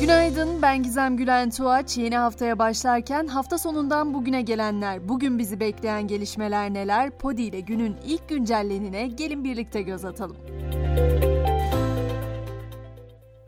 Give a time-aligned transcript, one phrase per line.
[0.00, 1.98] Günaydın, ben Gizem Gülen Tuğaç.
[1.98, 7.10] Yeni haftaya başlarken hafta sonundan bugüne gelenler, bugün bizi bekleyen gelişmeler neler?
[7.18, 10.36] Podi ile günün ilk güncellenine gelin birlikte göz atalım.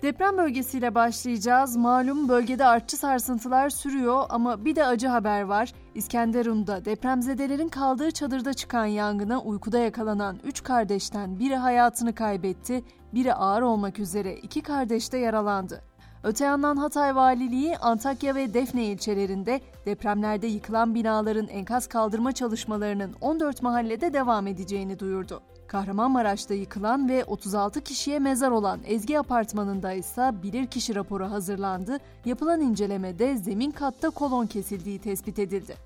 [0.02, 1.76] Deprem bölgesiyle başlayacağız.
[1.76, 5.72] Malum bölgede artçı sarsıntılar sürüyor ama bir de acı haber var.
[5.94, 12.84] İskenderun'da depremzedelerin kaldığı çadırda çıkan yangına uykuda yakalanan 3 kardeşten biri hayatını kaybetti,
[13.14, 15.87] biri ağır olmak üzere iki kardeş de yaralandı.
[16.22, 23.62] Öte yandan Hatay Valiliği Antakya ve Defne ilçelerinde depremlerde yıkılan binaların enkaz kaldırma çalışmalarının 14
[23.62, 25.42] mahallede devam edeceğini duyurdu.
[25.68, 31.98] Kahramanmaraş'ta yıkılan ve 36 kişiye mezar olan Ezgi Apartmanı'nda ise bilirkişi raporu hazırlandı.
[32.24, 35.76] Yapılan incelemede zemin katta kolon kesildiği tespit edildi.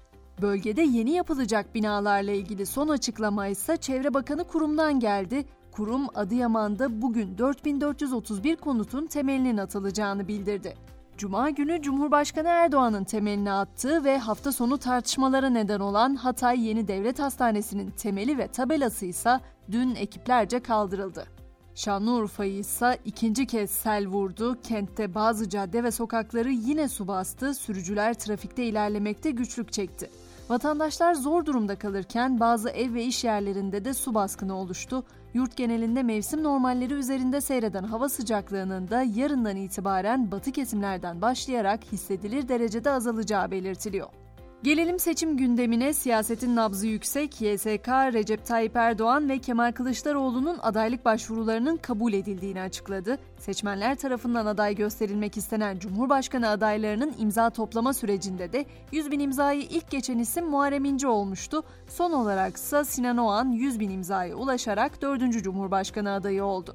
[0.43, 5.45] Bölgede yeni yapılacak binalarla ilgili son açıklama ise Çevre Bakanı kurumdan geldi.
[5.73, 10.75] Kurum Adıyaman'da bugün 4431 konutun temelinin atılacağını bildirdi.
[11.17, 17.19] Cuma günü Cumhurbaşkanı Erdoğan'ın temelini attığı ve hafta sonu tartışmalara neden olan Hatay Yeni Devlet
[17.19, 21.27] Hastanesi'nin temeli ve tabelası ise dün ekiplerce kaldırıldı.
[21.75, 24.57] Şanlıurfa'yı ise ikinci kez sel vurdu.
[24.63, 27.55] Kentte bazı cadde ve sokakları yine su bastı.
[27.55, 30.11] Sürücüler trafikte ilerlemekte güçlük çekti.
[30.49, 35.05] Vatandaşlar zor durumda kalırken bazı ev ve iş yerlerinde de su baskını oluştu.
[35.35, 42.49] Yurt genelinde mevsim normalleri üzerinde seyreden hava sıcaklığının da yarından itibaren batı kesimlerden başlayarak hissedilir
[42.49, 44.22] derecede azalacağı belirtiliyor.
[44.63, 45.93] Gelelim seçim gündemine.
[45.93, 47.41] Siyasetin nabzı yüksek.
[47.41, 53.19] YSK, Recep Tayyip Erdoğan ve Kemal Kılıçdaroğlu'nun adaylık başvurularının kabul edildiğini açıkladı.
[53.39, 59.91] Seçmenler tarafından aday gösterilmek istenen Cumhurbaşkanı adaylarının imza toplama sürecinde de 100 bin imzayı ilk
[59.91, 61.63] geçen isim Muharrem İnce olmuştu.
[61.89, 65.43] Son olarak ise Sinan Oğan 100 bin imzaya ulaşarak 4.
[65.43, 66.75] Cumhurbaşkanı adayı oldu.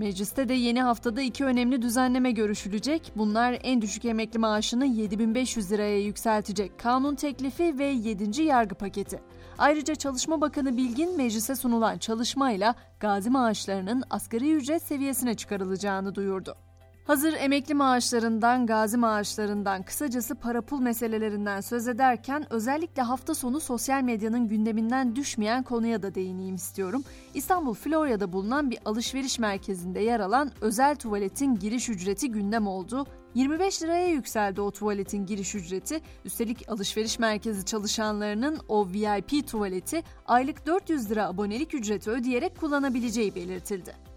[0.00, 3.12] Mecliste de yeni haftada iki önemli düzenleme görüşülecek.
[3.16, 8.42] Bunlar en düşük emekli maaşını 7500 liraya yükseltecek kanun teklifi ve 7.
[8.42, 9.22] yargı paketi.
[9.58, 16.56] Ayrıca Çalışma Bakanı Bilgin meclise sunulan çalışmayla gazi maaşlarının asgari ücret seviyesine çıkarılacağını duyurdu.
[17.10, 24.02] Hazır emekli maaşlarından, gazi maaşlarından, kısacası para pul meselelerinden söz ederken özellikle hafta sonu sosyal
[24.02, 27.04] medyanın gündeminden düşmeyen konuya da değineyim istiyorum.
[27.34, 33.06] İstanbul Florya'da bulunan bir alışveriş merkezinde yer alan özel tuvaletin giriş ücreti gündem oldu.
[33.34, 36.00] 25 liraya yükseldi o tuvaletin giriş ücreti.
[36.24, 44.09] Üstelik alışveriş merkezi çalışanlarının o VIP tuvaleti aylık 400 lira abonelik ücreti ödeyerek kullanabileceği belirtildi.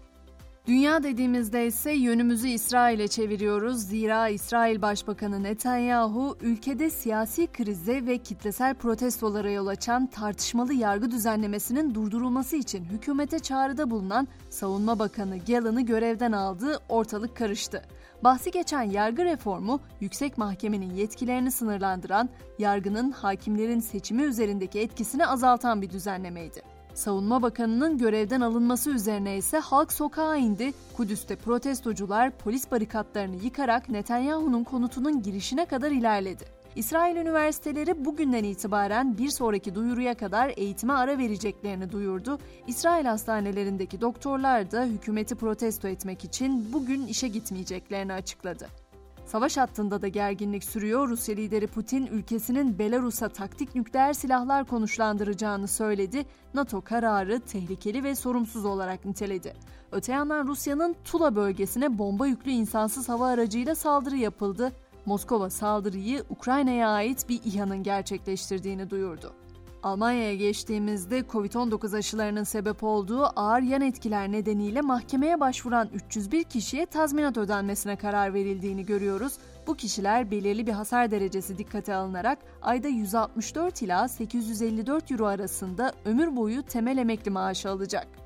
[0.66, 3.82] Dünya dediğimizde ise yönümüzü İsrail'e çeviriyoruz.
[3.82, 11.94] Zira İsrail Başbakanı Netanyahu ülkede siyasi krize ve kitlesel protestolara yol açan tartışmalı yargı düzenlemesinin
[11.94, 17.82] durdurulması için hükümete çağrıda bulunan Savunma Bakanı Gallan'ı görevden aldı, ortalık karıştı.
[18.24, 25.90] Bahsi geçen yargı reformu, yüksek mahkemenin yetkilerini sınırlandıran, yargının hakimlerin seçimi üzerindeki etkisini azaltan bir
[25.90, 26.73] düzenlemeydi.
[26.94, 30.72] Savunma Bakanı'nın görevden alınması üzerine ise halk sokağa indi.
[30.96, 36.44] Kudüs'te protestocular polis barikatlarını yıkarak Netanyahu'nun konutunun girişine kadar ilerledi.
[36.76, 42.38] İsrail üniversiteleri bugünden itibaren bir sonraki duyuruya kadar eğitime ara vereceklerini duyurdu.
[42.66, 48.83] İsrail hastanelerindeki doktorlar da hükümeti protesto etmek için bugün işe gitmeyeceklerini açıkladı.
[49.26, 51.08] Savaş hattında da gerginlik sürüyor.
[51.08, 56.26] Rusya lideri Putin ülkesinin Belarus'a taktik nükleer silahlar konuşlandıracağını söyledi.
[56.54, 59.54] NATO kararı tehlikeli ve sorumsuz olarak niteledi.
[59.92, 64.72] Öte yandan Rusya'nın Tula bölgesine bomba yüklü insansız hava aracıyla saldırı yapıldı.
[65.06, 69.43] Moskova saldırıyı Ukrayna'ya ait bir İHA'nın gerçekleştirdiğini duyurdu.
[69.84, 77.36] Almanya'ya geçtiğimizde Covid-19 aşılarının sebep olduğu ağır yan etkiler nedeniyle mahkemeye başvuran 301 kişiye tazminat
[77.38, 79.38] ödenmesine karar verildiğini görüyoruz.
[79.66, 86.36] Bu kişiler belirli bir hasar derecesi dikkate alınarak ayda 164 ila 854 euro arasında ömür
[86.36, 88.23] boyu temel emekli maaşı alacak.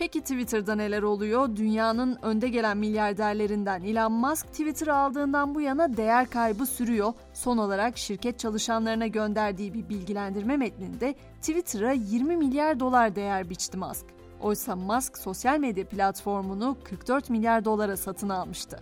[0.00, 1.56] Peki Twitter'da neler oluyor?
[1.56, 7.12] Dünyanın önde gelen milyarderlerinden Elon Musk Twitter aldığından bu yana değer kaybı sürüyor.
[7.34, 14.06] Son olarak şirket çalışanlarına gönderdiği bir bilgilendirme metninde Twitter'a 20 milyar dolar değer biçti Musk.
[14.40, 18.80] Oysa Musk sosyal medya platformunu 44 milyar dolara satın almıştı.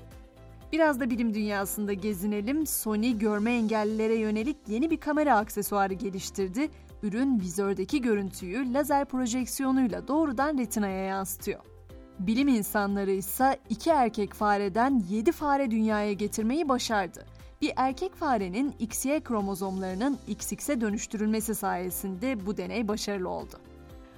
[0.72, 2.66] Biraz da bilim dünyasında gezinelim.
[2.66, 6.70] Sony görme engellilere yönelik yeni bir kamera aksesuarı geliştirdi
[7.02, 11.60] ürün vizördeki görüntüyü lazer projeksiyonuyla doğrudan retinaya yansıtıyor.
[12.18, 17.26] Bilim insanları ise iki erkek fareden 7 fare dünyaya getirmeyi başardı.
[17.60, 23.60] Bir erkek farenin XY kromozomlarının XX'e dönüştürülmesi sayesinde bu deney başarılı oldu.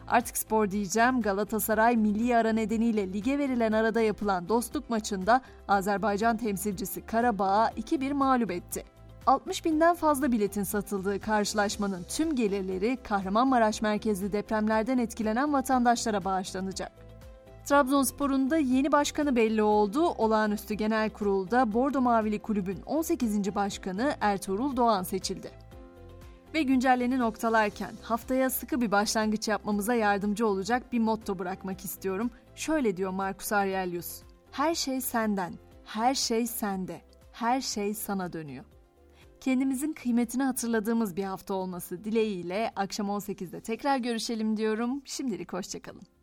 [0.09, 1.23] Artık spor diyeceğim.
[1.23, 8.51] Galatasaray milli ara nedeniyle lige verilen arada yapılan dostluk maçında Azerbaycan temsilcisi Karabağ'a 2-1 mağlup
[8.51, 8.85] etti.
[9.27, 16.93] 60 binden fazla biletin satıldığı karşılaşmanın tüm gelirleri Kahramanmaraş merkezli depremlerden etkilenen vatandaşlara bağışlanacak.
[17.65, 20.07] Trabzonspor'un da yeni başkanı belli oldu.
[20.09, 23.55] Olağanüstü Genel Kurul'da Bordo Mavili Kulübün 18.
[23.55, 25.51] başkanı Ertuğrul Doğan seçildi.
[26.55, 32.31] Ve güncelleni noktalarken haftaya sıkı bir başlangıç yapmamıza yardımcı olacak bir motto bırakmak istiyorum.
[32.55, 34.23] Şöyle diyor Marcus Aurelius.
[34.53, 37.01] Her şey senden, her şey sende,
[37.33, 38.65] her şey sana dönüyor.
[39.41, 45.03] Kendimizin kıymetini hatırladığımız bir hafta olması dileğiyle akşam 18'de tekrar görüşelim diyorum.
[45.05, 46.20] Şimdilik hoşçakalın.